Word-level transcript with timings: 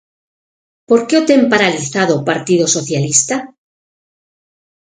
¿Por 0.89 1.01
que 1.07 1.15
o 1.21 1.27
ten 1.29 1.41
paralizado 1.51 2.13
o 2.19 2.25
Partido 2.29 2.65
Socialista? 2.75 3.35